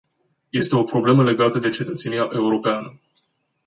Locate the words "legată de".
1.23-1.69